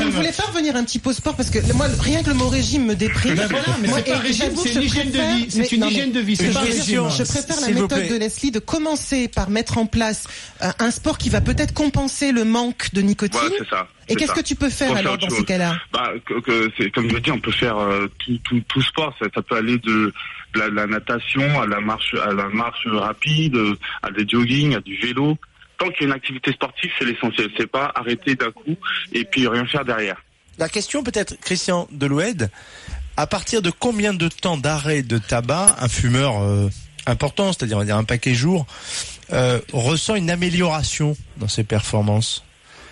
ne 0.06 0.12
voulez 0.12 0.32
pas 0.32 0.44
revenir 0.44 0.76
un 0.76 0.84
petit 0.84 1.00
peu 1.00 1.10
au 1.10 1.14
sport 1.14 1.36
parce 1.36 1.50
que 1.50 1.60
moi 1.74 1.88
rien 2.00 2.22
que 2.24 2.30
le 2.30 2.36
mot 2.36 2.48
régime 2.48 2.86
me 2.86 2.96
déprime. 2.96 3.36
Ben 3.36 3.48
voilà, 3.48 3.66
mais 3.82 3.88
Moi, 3.88 4.00
c'est 4.06 4.12
pas 4.12 4.18
un 4.18 4.22
régime, 4.22 4.52
c'est 4.56 4.74
une 4.76 4.82
hygiène 4.84 5.12
de 5.12 5.20
vie. 5.20 5.46
C'est 5.50 5.72
une 5.72 5.86
hygiène 5.86 6.12
de 6.12 6.20
vie, 6.20 6.36
c'est 6.36 6.48
je 6.48 6.52
pas 6.54 6.60
un 6.60 6.64
préfère- 6.64 6.82
régime. 6.84 7.10
Je 7.18 7.24
préfère 7.24 7.62
la 7.62 7.70
méthode 7.82 8.08
de 8.08 8.16
Leslie 8.18 8.52
de 8.52 8.60
commencer 8.60 9.30
par 9.33 9.50
mettre 9.50 9.78
en 9.78 9.86
place 9.86 10.28
euh, 10.62 10.72
un 10.80 10.92
sport 10.92 11.18
qui 11.18 11.30
va 11.30 11.42
peut-être 11.42 11.74
compenser 11.74 12.31
le 12.31 12.44
manque 12.44 12.94
de 12.94 13.01
nicotine. 13.01 13.39
Voilà, 13.39 13.56
c'est 13.60 13.69
ça. 13.69 13.88
Et 14.07 14.16
qu'est-ce 14.16 14.33
que 14.33 14.42
tu 14.42 14.56
peux 14.56 14.69
faire 14.69 14.95
alors 14.95 15.18
dans 15.18 15.30
ces 15.30 15.38
chose. 15.38 15.45
cas-là? 15.45 15.78
Bah, 15.94 16.12
que, 16.25 16.39
que 16.42 16.69
c'est 16.78 16.92
comme 16.92 17.10
je 17.10 17.18
dis, 17.18 17.31
on 17.31 17.39
peut 17.39 17.51
faire 17.51 17.77
euh, 17.77 18.08
tout, 18.20 18.38
tout, 18.44 18.62
tout 18.67 18.82
sport. 18.82 19.15
Ça, 19.20 19.27
ça 19.34 19.41
peut 19.41 19.56
aller 19.56 19.77
de, 19.77 20.13
de 20.53 20.60
la, 20.60 20.70
de 20.70 20.75
la 20.75 20.88
natation 20.88 21.62
à 21.62 21.65
la 21.65 21.79
marche, 21.79 22.13
à 22.15 22.34
la 22.34 22.50
marche 22.50 22.86
rapide, 22.88 23.56
euh, 23.56 23.77
à 24.03 24.12
des 24.12 24.27
jogging, 24.27 24.75
à 24.75 24.79
du 24.82 24.98
vélo. 24.98 25.38
Tant 25.77 25.89
qu'il 25.91 26.01
y 26.01 26.03
a 26.03 26.08
une 26.08 26.13
activité 26.13 26.51
sportive, 26.51 26.91
c'est 27.00 27.06
l'essentiel. 27.06 27.50
C'est 27.58 27.72
pas 27.72 27.91
arrêter 27.96 28.36
d'un 28.36 28.51
coup 28.51 28.75
et 29.13 29.24
puis 29.24 29.48
rien 29.48 29.65
faire 29.65 29.86
derrière. 29.86 30.22
La 30.58 30.67
question 30.70 31.01
peut-être, 31.03 31.39
Christian 31.39 31.88
Deloued, 31.91 32.50
à 33.17 33.25
partir 33.25 33.62
de 33.62 33.72
combien 33.72 34.13
de 34.13 34.27
temps 34.27 34.58
d'arrêt 34.58 35.01
de 35.01 35.17
tabac 35.17 35.75
un 35.79 35.88
fumeur 35.88 36.41
euh, 36.41 36.70
important, 37.08 37.53
c'est-à-dire 37.53 37.77
on 37.77 37.79
va 37.79 37.86
dire 37.86 37.98
un 37.98 38.03
paquet 38.03 38.34
jour, 38.36 38.67
euh, 39.34 39.60
ressent 39.74 40.16
une 40.16 40.30
amélioration 40.30 41.16
dans 41.38 41.48
ses 41.48 41.64
performances 41.64 42.44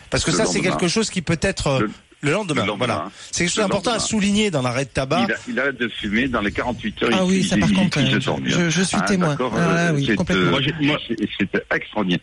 Parce 0.10 0.24
que 0.24 0.32
Le 0.32 0.38
ça, 0.38 0.46
c'est 0.46 0.58
lendemain. 0.60 0.72
quelque 0.78 0.88
chose 0.88 1.10
qui 1.10 1.22
peut 1.22 1.40
être 1.42 1.68
euh, 1.68 1.80
Le- 1.82 1.90
le, 2.22 2.32
lendemain. 2.32 2.62
le 2.64 2.68
lendemain. 2.68 2.86
Voilà, 2.86 3.12
c'est 3.32 3.44
quelque 3.46 3.50
chose 3.54 3.58
Le 3.58 3.64
d'important 3.64 3.92
à 3.94 4.00
souligner 4.00 4.52
dans 4.52 4.62
l'arrêt 4.62 4.86
de 4.86 4.90
tabac. 4.90 5.26
Il, 5.28 5.32
a- 5.32 5.38
il 5.50 5.60
arrête 5.60 5.78
de 5.80 5.88
fumer 5.88 6.28
dans 6.28 6.42
les 6.42 6.52
48 6.52 7.04
heures. 7.04 7.10
Ah 7.14 7.20
il- 7.24 7.30
oui, 7.30 7.44
ça 7.44 7.56
il- 7.56 7.60
par 7.62 7.70
il- 7.70 7.76
contre, 7.76 7.98
il 8.00 8.22
se 8.22 8.30
euh, 8.30 8.34
mieux. 8.38 8.50
je- 8.50 8.70
je 8.70 8.82
suis 8.82 8.98
Ah, 9.00 9.06
témoin. 9.06 9.38
Ah, 9.40 9.92
oui, 9.94 10.06
c'est, 10.06 10.12
euh, 10.36 11.64
extraordinaire. 11.76 12.20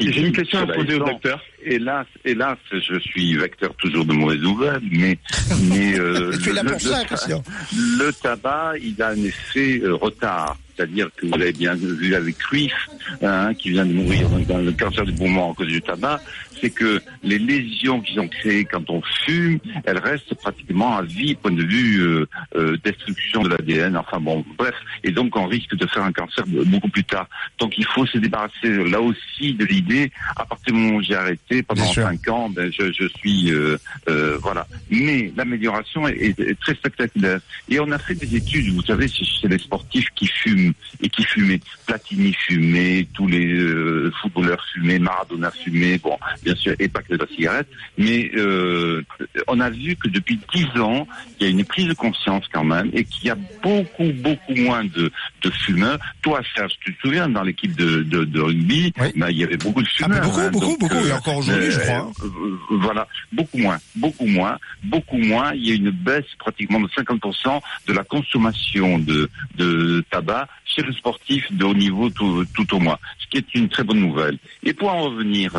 J'ai 0.00 0.20
une 0.20 0.32
question 0.32 0.58
à 0.60 0.66
poser 0.66 0.94
au 0.96 1.04
docteur. 1.04 1.40
Hélas, 1.64 2.06
hélas, 2.24 2.58
je 2.72 2.98
suis 3.00 3.36
vecteur 3.36 3.72
toujours 3.76 4.04
de 4.04 4.12
mauvaises 4.12 4.40
nouvelles, 4.40 4.80
mais, 4.90 5.16
mais 5.62 5.98
euh, 5.98 6.36
tu 6.42 6.50
es 6.50 6.52
là 6.52 6.62
le- 6.62 6.72
pour 6.72 6.80
le- 6.84 6.90
ça, 6.94 7.04
Christian. 7.04 7.42
Le 7.72 8.10
tabac, 8.12 8.72
il 8.82 9.00
a 9.00 9.08
un 9.10 9.22
effet 9.24 9.80
euh, 9.82 9.94
retard. 9.94 10.58
C'est-à-dire 10.80 11.10
que 11.14 11.26
vous 11.26 11.36
l'avez 11.36 11.52
bien 11.52 11.74
vu 11.74 12.14
avec 12.14 12.42
Ruiff, 12.44 12.72
hein, 13.20 13.52
qui 13.52 13.68
vient 13.68 13.84
de 13.84 13.92
mourir 13.92 14.30
dans 14.48 14.56
le 14.56 14.72
cancer 14.72 15.04
du 15.04 15.12
poumon 15.12 15.52
à 15.52 15.54
cause 15.54 15.66
du 15.66 15.82
tabac. 15.82 16.18
C'est 16.60 16.70
que 16.70 17.00
les 17.22 17.38
lésions 17.38 18.00
qui 18.00 18.14
sont 18.14 18.28
créées 18.28 18.64
quand 18.64 18.88
on 18.90 19.02
fume, 19.24 19.58
elles 19.84 19.98
restent 19.98 20.34
pratiquement 20.34 20.96
à 20.96 21.02
vie, 21.02 21.34
point 21.34 21.52
de 21.52 21.62
vue 21.62 22.00
euh, 22.00 22.26
euh, 22.56 22.76
destruction 22.84 23.42
de 23.42 23.48
l'ADN. 23.48 23.96
Enfin 23.96 24.20
bon, 24.20 24.44
bref. 24.58 24.74
Et 25.04 25.10
donc 25.10 25.36
on 25.36 25.46
risque 25.46 25.74
de 25.74 25.86
faire 25.86 26.02
un 26.02 26.12
cancer 26.12 26.44
beaucoup 26.46 26.88
plus 26.88 27.04
tard. 27.04 27.28
Donc 27.58 27.76
il 27.78 27.86
faut 27.86 28.06
se 28.06 28.18
débarrasser 28.18 28.84
là 28.88 29.00
aussi 29.00 29.54
de 29.54 29.64
l'idée. 29.64 30.10
À 30.36 30.44
partir 30.44 30.72
du 30.74 30.80
moment 30.80 30.96
où 30.96 31.02
j'ai 31.02 31.14
arrêté 31.14 31.62
pendant 31.62 31.82
Bien 31.82 31.92
sûr. 31.92 32.02
cinq 32.04 32.28
ans, 32.28 32.48
ben, 32.48 32.70
je, 32.72 32.92
je 32.92 33.08
suis 33.18 33.50
euh, 33.50 33.76
euh, 34.08 34.38
voilà. 34.40 34.66
Mais 34.90 35.32
l'amélioration 35.36 36.08
est, 36.08 36.58
très 36.60 36.74
spectaculaire. 36.74 37.40
Et 37.68 37.80
on 37.80 37.90
a 37.90 37.98
fait 37.98 38.14
des 38.14 38.36
études, 38.36 38.72
vous 38.74 38.82
savez, 38.82 39.08
chez, 39.08 39.48
les 39.48 39.58
sportifs 39.58 40.08
qui 40.14 40.26
fument 40.26 40.72
et 41.02 41.08
qui 41.08 41.24
fumaient. 41.24 41.60
Platini 41.86 42.32
fumait, 42.32 43.06
tous 43.14 43.26
les 43.26 43.52
euh, 43.54 44.12
footballeurs 44.20 44.64
fumaient, 44.72 44.98
Maradona 44.98 45.50
fumait, 45.50 45.98
bon, 45.98 46.16
bien 46.50 46.56
sûr, 46.60 46.74
et 46.78 46.88
pas 46.88 47.02
que 47.02 47.14
de 47.14 47.18
la 47.18 47.26
cigarette. 47.28 47.68
Mais 47.98 48.30
euh, 48.36 49.02
on 49.48 49.60
a 49.60 49.70
vu 49.70 49.94
que 49.96 50.08
depuis 50.08 50.38
dix 50.52 50.66
ans, 50.80 51.06
il 51.38 51.44
y 51.44 51.46
a 51.46 51.50
une 51.50 51.64
prise 51.64 51.86
de 51.86 51.94
conscience 51.94 52.44
quand 52.52 52.64
même, 52.64 52.90
et 52.92 53.04
qu'il 53.04 53.26
y 53.26 53.30
a 53.30 53.36
beaucoup, 53.62 54.10
beaucoup 54.14 54.54
moins 54.56 54.84
de, 54.84 55.10
de 55.42 55.50
fumeurs. 55.50 55.98
Toi, 56.22 56.40
Serge, 56.54 56.72
tu 56.84 56.94
te 56.94 57.00
souviens, 57.02 57.28
dans 57.28 57.42
l'équipe 57.42 57.76
de, 57.76 58.02
de, 58.02 58.24
de 58.24 58.40
rugby, 58.40 58.92
Oui. 59.00 59.08
ben, 59.16 59.28
il 59.30 59.38
y 59.38 59.44
avait 59.44 59.56
beaucoup 59.56 59.82
de 59.82 59.88
Ah, 60.00 60.04
fumeurs. 60.04 60.22
beaucoup, 60.22 60.40
hein. 60.40 60.50
beaucoup, 60.50 60.66
Donc, 60.66 60.78
beaucoup. 60.80 60.94
Et 61.06 61.10
euh, 61.10 61.16
encore 61.16 61.36
aujourd'hui, 61.36 61.70
je 61.70 61.78
euh, 61.80 61.84
crois. 61.84 61.96
hein. 61.98 62.12
euh, 62.24 62.58
voilà, 62.80 63.06
beaucoup 63.32 63.58
moins, 63.58 63.78
beaucoup 63.96 64.26
moins, 64.26 64.58
beaucoup 64.84 65.18
moins. 65.18 65.52
Il 65.54 65.68
y 65.68 65.72
a 65.72 65.74
une 65.74 65.90
baisse 65.90 66.24
pratiquement 66.38 66.80
de 66.80 66.88
50% 66.88 67.60
de 67.86 67.92
la 67.92 68.04
consommation 68.04 68.98
de, 68.98 69.28
de 69.56 70.02
tabac 70.10 70.48
chez 70.64 70.82
le 70.82 70.92
sportif 70.92 71.44
de 71.52 71.64
haut 71.64 71.74
niveau 71.74 72.10
tout, 72.10 72.44
tout 72.54 72.74
au 72.74 72.78
mois, 72.78 72.98
ce 73.18 73.26
qui 73.28 73.38
est 73.38 73.54
une 73.54 73.68
très 73.68 73.82
bonne 73.82 74.00
nouvelle. 74.00 74.38
Et 74.62 74.72
pour 74.72 74.88
en 74.92 75.02
revenir 75.02 75.52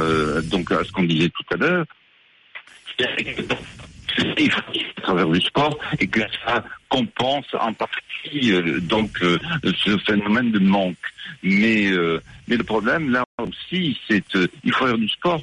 donc 0.50 0.72
à 0.82 0.84
ce 0.84 0.92
qu'on 0.92 1.04
disait 1.04 1.30
tout 1.30 1.54
à 1.54 1.58
l'heure, 1.58 1.86
à 4.98 5.02
travers 5.02 5.28
du 5.28 5.42
sport 5.42 5.78
et 6.00 6.08
que 6.08 6.22
ça 6.46 6.64
compense 6.90 7.48
en 7.60 7.74
partie 7.74 8.52
euh, 8.52 8.80
donc 8.82 9.10
euh, 9.24 9.40
ce 9.64 9.98
phénomène 10.00 10.52
de 10.52 10.60
manque. 10.60 10.98
Mais 11.44 11.92
euh, 11.92 12.22
mais 12.48 12.58
le 12.58 12.64
problème 12.64 13.10
là 13.12 13.24
aussi, 13.40 13.98
c'est 14.08 14.36
euh, 14.36 14.48
il 14.64 14.72
faut 14.74 14.86
faire 14.86 14.98
du 14.98 15.10
sport 15.10 15.42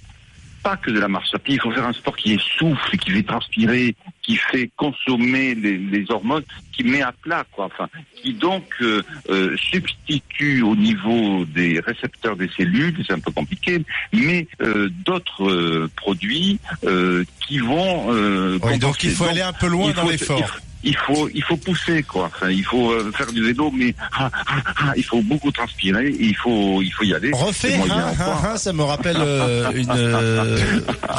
pas 0.63 0.77
que 0.77 0.91
de 0.91 0.99
la 0.99 1.09
marche 1.09 1.33
à 1.35 1.39
pied, 1.39 1.55
il 1.55 1.61
faut 1.61 1.71
faire 1.71 1.87
un 1.87 1.93
sport 1.93 2.17
qui 2.17 2.35
essouffle, 2.35 2.97
qui 2.99 3.11
fait 3.13 3.23
transpirer, 3.23 3.95
qui 4.29 4.37
fait 4.37 4.71
consommer 4.77 5.55
les, 5.55 5.79
les 5.79 6.05
hormones, 6.11 6.45
qui 6.75 6.85
met 6.85 7.01
à 7.01 7.13
plat, 7.13 7.47
quoi. 7.51 7.65
Enfin, 7.65 7.89
qui 8.15 8.35
donc 8.35 8.65
euh, 8.83 9.03
euh, 9.31 9.57
substitue 9.57 10.61
au 10.61 10.77
niveau 10.77 11.47
des 11.47 11.81
récepteurs 11.81 12.37
des 12.37 12.51
cellules, 12.55 12.95
c'est 13.07 13.15
un 13.15 13.21
peu 13.21 13.33
compliqué, 13.33 13.83
mais 14.13 14.47
euh, 14.61 14.91
d'autres 15.07 15.49
euh, 15.49 15.91
produits 15.97 16.61
euh, 16.85 17.25
qui 17.41 17.59
vont. 17.59 18.13
Euh, 18.13 18.59
Oui, 18.63 18.79
donc 18.79 19.03
il 19.03 19.13
faut 19.13 19.25
aller 19.25 19.41
un 19.41 19.55
peu 19.55 19.67
loin 19.67 19.93
dans 19.93 20.07
l'effort. 20.07 20.59
Il 20.85 20.97
faut, 20.97 21.29
il 21.35 21.43
faut 21.43 21.57
pousser 21.57 22.05
quoi. 22.05 22.27
Enfin, 22.27 22.51
il 22.51 22.65
faut 22.65 22.93
euh, 22.93 23.11
faire 23.13 23.33
du 23.33 23.43
vélo, 23.45 23.71
mais 23.73 23.95
ah, 24.13 24.31
ah, 24.47 24.63
ah, 24.77 24.93
il 24.97 25.03
faut 25.05 25.21
beaucoup 25.23 25.51
transpirer. 25.51 26.07
et 26.09 26.25
Il 26.27 26.37
faut, 26.37 26.81
il 26.83 26.91
faut 26.93 27.03
y 27.05 27.13
aller. 27.15 27.31
Moyens 27.31 27.91
hein, 27.91 28.13
hein, 28.21 28.37
hein, 28.45 28.57
ça 28.57 28.73
me 28.73 28.83
rappelle 28.85 29.17
euh, 29.19 29.71
une, 29.73 29.91
euh, 29.91 30.57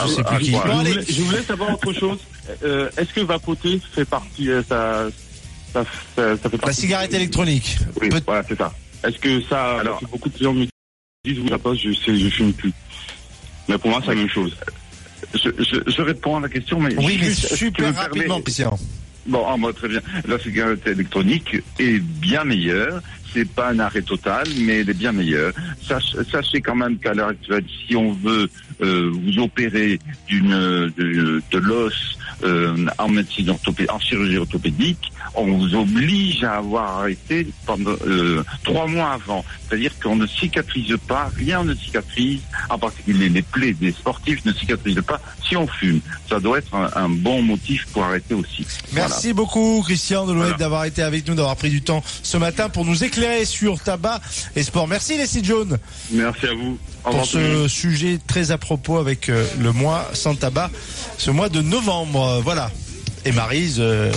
je 0.05 0.07
sais 0.13 0.23
plus 0.23 0.39
qui. 0.39 0.51
Bon, 0.51 0.61
je, 0.65 0.71
allez. 0.79 0.91
voulais, 0.91 1.05
je 1.09 1.21
voulais 1.23 1.43
savoir 1.43 1.71
autre 1.73 1.91
chose. 1.93 2.19
Euh, 2.63 2.89
Est-ce 2.97 3.13
que 3.13 3.19
vapoter 3.19 3.81
fait 3.93 4.05
partie, 4.05 4.49
euh, 4.49 4.63
ça, 4.63 5.07
ça, 5.73 5.83
ça, 6.15 6.37
ça 6.37 6.49
fait 6.49 6.57
partie 6.57 6.65
La 6.67 6.73
cigarette 6.73 7.13
électronique. 7.13 7.77
Oui, 8.01 8.07
Peut- 8.09 8.21
voilà, 8.25 8.43
c'est 8.47 8.57
ça. 8.57 8.73
Est-ce 9.05 9.17
que 9.19 9.41
ça, 9.41 9.79
Alors- 9.81 10.01
beaucoup 10.09 10.29
de 10.29 10.37
gens 10.41 10.53
me 10.53 10.65
disent, 11.25 11.39
oui, 11.39 11.49
la 11.49 11.57
poste, 11.59 11.81
je 11.83 11.91
sais, 11.93 12.17
je 12.17 12.29
fume 12.29 12.53
plus. 12.53 12.71
Mais 13.67 13.77
pour 13.77 13.91
moi, 13.91 13.99
c'est 14.03 14.11
la 14.11 14.15
même 14.15 14.29
chose. 14.29 14.55
Je, 15.33 15.49
je, 15.59 15.91
je 15.91 16.01
réponds 16.01 16.37
à 16.37 16.39
la 16.39 16.49
question, 16.49 16.79
mais 16.79 16.95
Oui, 16.97 17.17
mais 17.19 17.27
juste, 17.27 17.49
tu 17.49 17.55
super 17.57 17.89
me 17.89 17.93
permets- 17.93 17.99
rapidement, 18.07 18.41
Christian. 18.41 18.79
Bon, 19.29 19.45
ah, 19.47 19.55
moi, 19.57 19.71
très 19.73 19.87
bien. 19.87 20.01
La 20.27 20.39
cigarette 20.39 20.85
électronique 20.87 21.55
est 21.77 21.99
bien 21.99 22.43
meilleure. 22.43 23.01
C'est 23.31 23.47
pas 23.47 23.69
un 23.69 23.77
arrêt 23.79 24.01
total, 24.01 24.47
mais 24.61 24.79
elle 24.79 24.89
est 24.89 24.93
bien 24.97 25.11
meilleure. 25.11 25.53
Sach- 25.87 26.15
sachez 26.31 26.61
quand 26.61 26.75
même 26.75 26.97
qu'à 26.97 27.13
l'heure 27.13 27.29
actuelle, 27.29 27.63
si 27.87 27.95
on 27.95 28.11
veut 28.13 28.49
euh, 28.81 29.11
vous 29.13 29.37
opérer 29.37 29.99
d'une 30.27 30.49
de, 30.97 31.41
de 31.51 31.57
l'os 31.59 32.17
euh, 32.43 32.87
en 32.97 33.07
médecine 33.09 33.51
orthopédique, 33.51 33.91
en 33.91 33.99
chirurgie 33.99 34.37
orthopédique, 34.37 35.11
on 35.35 35.45
vous 35.57 35.75
oblige 35.75 36.43
à 36.43 36.57
avoir 36.57 36.99
arrêté 36.99 37.47
pendant 37.65 37.91
euh, 38.05 38.43
trois 38.63 38.87
mois 38.87 39.11
avant. 39.13 39.43
C'est-à-dire 39.67 39.91
qu'on 40.01 40.15
ne 40.15 40.25
cicatrise 40.27 40.95
pas, 41.07 41.29
rien 41.35 41.63
ne 41.63 41.73
cicatrise, 41.75 42.41
en 42.69 42.77
particulier 42.79 43.29
les 43.29 43.41
plaies 43.41 43.73
des 43.73 43.91
sportifs 43.91 44.43
ne 44.45 44.51
cicatrisent 44.53 45.01
pas 45.05 45.19
si 45.47 45.55
on 45.55 45.67
fume. 45.67 45.99
Ça 46.29 46.39
doit 46.39 46.57
être 46.59 46.73
un, 46.75 46.89
un 46.95 47.09
bon 47.09 47.41
motif 47.41 47.85
pour 47.93 48.03
arrêter 48.03 48.33
aussi. 48.33 48.65
Merci 48.93 49.33
beaucoup, 49.33 49.81
Christian 49.85 50.25
Delouet, 50.25 50.41
Voilà. 50.41 50.57
d'avoir 50.57 50.85
été 50.85 51.01
avec 51.03 51.27
nous, 51.27 51.35
d'avoir 51.35 51.55
pris 51.55 51.69
du 51.69 51.81
temps 51.81 52.03
ce 52.23 52.37
matin 52.37 52.69
pour 52.69 52.85
nous 52.85 53.03
éclairer 53.03 53.45
sur 53.45 53.79
tabac 53.81 54.21
et 54.55 54.63
sport. 54.63 54.87
Merci, 54.87 55.17
Leslie 55.17 55.43
Jones, 55.43 55.77
Merci 56.11 56.47
à 56.47 56.53
vous. 56.53 56.77
Au 57.05 57.11
pour 57.11 57.25
ce 57.25 57.67
sujet 57.67 58.19
très 58.27 58.51
à 58.51 58.57
propos 58.57 58.97
avec 58.97 59.29
euh, 59.29 59.45
le 59.59 59.71
mois 59.71 60.09
sans 60.13 60.35
tabac, 60.35 60.69
ce 61.17 61.31
mois 61.31 61.49
de 61.49 61.61
novembre. 61.61 62.41
Voilà. 62.43 62.71
Et 63.25 63.31
Marise, 63.33 63.75
euh, 63.79 64.11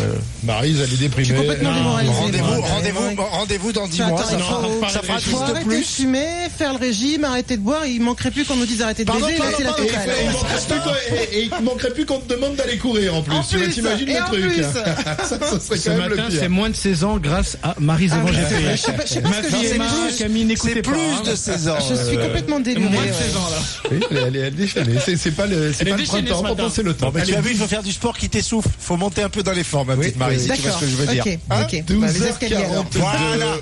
Maryse, 0.44 0.76
elle 0.78 0.82
est 0.84 0.86
Je 0.86 0.94
suis 0.94 0.98
déprimée. 1.08 1.34
complètement 1.38 1.74
démoralisée. 1.74 2.12
rendez-vous, 2.14 2.60
rendez-vous, 2.62 3.22
rendez-vous 3.30 3.72
dans 3.72 3.88
10 3.88 4.00
Attends, 4.00 4.10
mois. 4.10 4.22
Ça 4.24 4.38
faut- 4.38 4.88
ça 4.88 5.02
fera 5.02 5.18
faut 5.18 5.30
12 5.30 5.38
de 5.40 5.44
arrêter 5.44 5.58
de 5.60 5.64
plus. 5.64 5.84
fumer, 5.96 6.26
faire 6.56 6.72
le 6.72 6.78
régime, 6.78 7.24
arrêter 7.24 7.56
de 7.56 7.62
boire. 7.62 7.84
Il 7.84 8.00
manquerait 8.00 8.30
plus 8.30 8.44
qu'on 8.44 8.54
nous 8.56 8.64
dise 8.64 8.80
arrêter 8.80 9.04
de 9.04 9.10
baiser. 9.12 9.24
c'est 9.56 9.64
la 9.64 9.70
Et, 9.70 9.74
totale. 9.74 10.08
et 10.08 10.24
il 10.24 10.30
manquerait 10.30 10.60
plus 10.68 10.80
qu'on- 10.80 11.14
et- 11.16 11.36
et 11.38 11.42
il 11.42 11.50
te 11.50 11.62
manquerait 11.62 11.90
plus 11.92 12.06
qu'on 12.06 12.20
te 12.20 12.32
demande 12.32 12.54
d'aller 12.54 12.78
courir 12.78 13.16
en 13.16 13.22
plus. 13.22 13.34
En 13.34 13.42
tu 13.42 13.56
plus, 13.58 13.68
t'imagines 13.74 14.06
le 14.06 14.24
truc. 14.26 14.40
plus. 14.40 14.62
ça, 14.62 15.24
ça 15.24 15.60
serait 15.60 15.78
quand 15.78 15.90
même 15.90 15.98
matin, 16.10 16.22
le 16.24 16.28
pire. 16.28 16.40
c'est 16.40 16.48
moins 16.48 16.70
de 16.70 16.76
16 16.76 17.04
ans 17.04 17.18
grâce 17.18 17.58
à 17.62 17.74
Marie 17.80 18.08
Ah, 18.12 18.14
Zévan 18.14 18.28
je 18.28 18.76
sais- 18.76 18.92
pas- 18.92 19.06
ce 19.06 19.14
que 19.18 19.56
fille 19.56 19.66
c'est 19.68 19.74
Emma, 19.74 19.84
plus. 20.06 20.16
Camille, 20.16 20.42
C'est 20.42 20.46
n'écoutez 20.46 20.82
pas. 20.82 20.90
plus 20.92 21.00
hein. 21.00 21.22
de 21.30 21.34
16 21.34 21.68
ans. 21.68 21.76
Je 21.90 21.94
suis 22.08 22.16
complètement 22.18 22.60
délivrée. 22.60 22.88
Moins 22.92 23.02
de 23.02 23.08
ouais. 23.08 23.12
16 23.12 23.36
ans 23.36 23.48
là. 23.50 23.90
Oui, 23.90 24.18
elle, 24.26 24.36
est- 24.36 24.50
déchaînée. 24.52 24.96
C'est 25.16 25.30
pas 25.32 25.46
le, 25.46 25.72
printemps. 25.72 26.42
le 26.84 26.94
temps. 26.94 27.12
Tu 27.24 27.34
as 27.34 27.40
vu, 27.40 27.50
il 27.52 27.56
faut 27.58 27.66
faire 27.66 27.82
du 27.82 27.92
sport 27.92 28.16
qui 28.16 28.28
t'essouffle. 28.28 28.68
Faut 28.92 28.98
monter 28.98 29.22
un 29.22 29.30
peu 29.30 29.42
dans 29.42 29.52
les 29.52 29.64
formes, 29.64 29.88
ma 29.88 29.96
petite 29.96 30.18
Marie, 30.18 30.38
si 30.38 30.50
tu 30.50 30.60
vois 30.60 30.70
ce 30.72 30.80
que 30.80 30.86
je 30.86 30.96
veux 30.96 31.06
dire. 31.06 31.24
Ok, 31.26 31.38
Hein. 31.50 31.64
Bah, 31.88 32.06
les 32.12 32.26
escaliers 32.26 32.56
alors. 32.56 32.84
12h42. 32.84 32.98
Voilà. 32.98 33.46